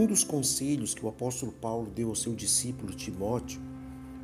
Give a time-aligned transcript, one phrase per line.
[0.00, 3.60] Um dos conselhos que o apóstolo Paulo deu ao seu discípulo Timóteo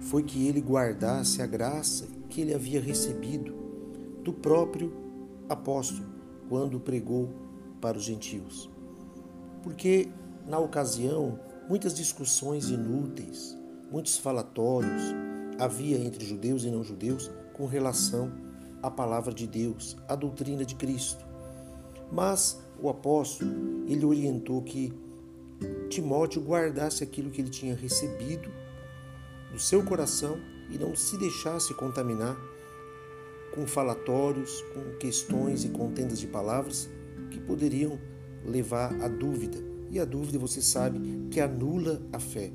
[0.00, 3.54] foi que ele guardasse a graça que ele havia recebido
[4.24, 4.90] do próprio
[5.50, 6.08] apóstolo
[6.48, 7.28] quando pregou
[7.78, 8.70] para os gentios.
[9.62, 10.08] Porque
[10.46, 11.38] na ocasião,
[11.68, 13.54] muitas discussões inúteis,
[13.92, 15.02] muitos falatórios
[15.58, 18.32] havia entre judeus e não judeus com relação
[18.82, 21.26] à palavra de Deus, à doutrina de Cristo.
[22.10, 25.04] Mas o apóstolo, ele orientou que
[25.88, 28.50] Timóteo guardasse aquilo que ele tinha recebido
[29.52, 30.38] do seu coração
[30.70, 32.36] e não se deixasse contaminar
[33.54, 36.90] com falatórios, com questões e contendas de palavras
[37.30, 37.98] que poderiam
[38.44, 39.58] levar à dúvida.
[39.90, 42.52] E a dúvida, você sabe, que anula a fé.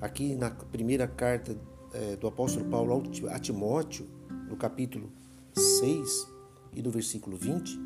[0.00, 1.56] Aqui na primeira carta
[1.92, 4.06] é, do apóstolo Paulo a Timóteo,
[4.48, 5.10] no capítulo
[5.54, 6.28] 6
[6.74, 7.76] e do versículo 20,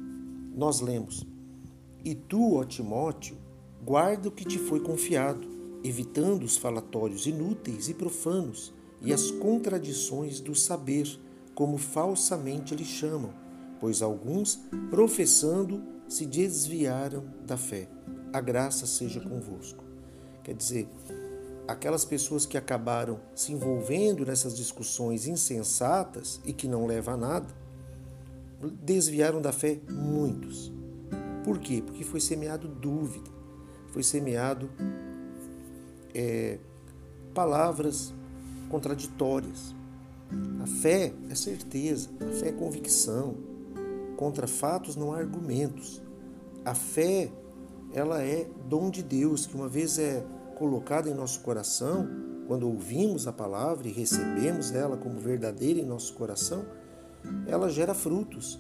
[0.55, 1.27] nós lemos:
[2.05, 3.37] E tu, ó Timóteo,
[3.85, 5.47] guarda o que te foi confiado,
[5.85, 11.07] evitando os falatórios inúteis e profanos e as contradições do saber,
[11.55, 13.35] como falsamente lhe chamam,
[13.79, 17.89] pois alguns, professando, se desviaram da fé.
[18.33, 19.85] A graça seja convosco.
[20.43, 20.89] Quer dizer,
[21.69, 27.55] aquelas pessoas que acabaram se envolvendo nessas discussões insensatas e que não levam a nada,
[28.83, 30.73] desviaram da fé muitos.
[31.45, 31.83] Por quê?
[31.85, 33.31] Porque foi semeado dúvida,
[33.95, 34.69] foi semeado
[36.13, 36.59] é,
[37.33, 38.13] palavras
[38.69, 39.73] contraditórias.
[40.61, 43.37] A fé é certeza, a fé é convicção.
[44.17, 46.03] Contra fatos não há argumentos.
[46.65, 47.31] A fé,
[47.93, 52.09] ela é dom de Deus, que uma vez é colocada em nosso coração,
[52.49, 56.67] quando ouvimos a palavra e recebemos ela como verdadeira em nosso coração,
[57.47, 58.59] ela gera frutos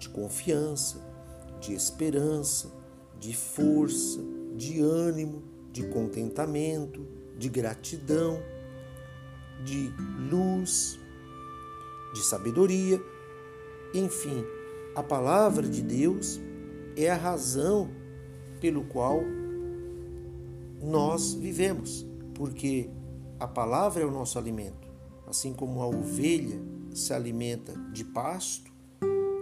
[0.00, 0.98] de confiança,
[1.60, 2.68] de esperança,
[3.20, 4.20] de força,
[4.56, 7.06] de ânimo, de contentamento,
[7.38, 8.42] de gratidão,
[9.64, 9.92] de
[10.30, 10.98] luz,
[12.14, 13.00] de sabedoria.
[13.94, 14.44] Enfim,
[14.94, 16.40] a palavra de Deus
[16.96, 17.90] é a razão
[18.60, 19.22] pelo qual
[20.80, 22.90] nós vivemos, porque
[23.38, 24.88] a palavra é o nosso alimento.
[25.26, 26.60] Assim como a ovelha
[26.92, 28.70] se alimenta de pasto,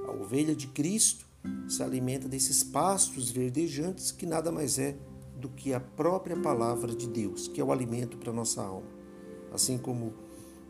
[0.06, 1.29] a ovelha de Cristo
[1.68, 4.96] se alimenta desses pastos verdejantes que nada mais é
[5.36, 8.88] do que a própria palavra de Deus, que é o alimento para a nossa alma.
[9.52, 10.12] Assim como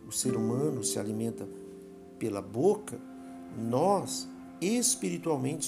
[0.06, 1.48] o ser humano se alimenta
[2.18, 3.00] pela boca,
[3.58, 4.28] nós
[4.60, 5.64] espiritualmente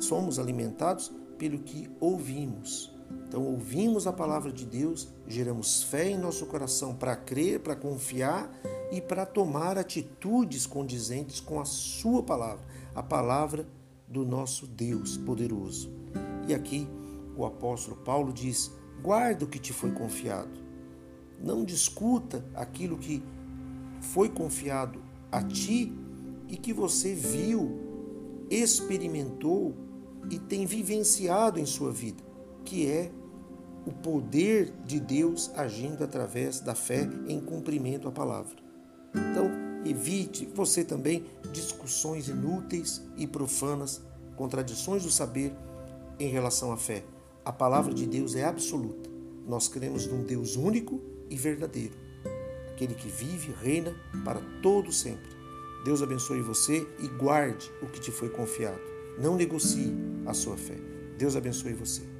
[0.00, 2.92] somos alimentados pelo que ouvimos.
[3.26, 8.50] Então, ouvimos a palavra de Deus, geramos fé em nosso coração para crer, para confiar
[8.92, 12.64] e para tomar atitudes condizentes com a Sua palavra,
[12.94, 13.66] a palavra
[14.08, 15.90] do nosso Deus poderoso.
[16.46, 16.88] E aqui
[17.36, 18.70] o apóstolo Paulo diz:
[19.02, 20.62] guarda o que te foi confiado.
[21.40, 23.22] Não discuta aquilo que
[24.00, 25.00] foi confiado
[25.30, 25.92] a ti
[26.48, 27.80] e que você viu,
[28.50, 29.74] experimentou
[30.30, 32.22] e tem vivenciado em sua vida,
[32.64, 33.10] que é
[33.86, 38.56] o poder de Deus agindo através da fé em cumprimento à palavra.
[39.14, 39.50] Então,
[39.94, 44.02] evite você também discussões inúteis e profanas,
[44.36, 45.54] contradições do saber
[46.18, 47.04] em relação à fé.
[47.44, 49.08] A palavra de Deus é absoluta.
[49.46, 51.00] Nós cremos num Deus único
[51.30, 51.94] e verdadeiro,
[52.72, 53.94] aquele que vive e reina
[54.24, 55.32] para todo sempre.
[55.84, 58.80] Deus abençoe você e guarde o que te foi confiado.
[59.18, 59.94] Não negocie
[60.26, 60.76] a sua fé.
[61.18, 62.13] Deus abençoe você.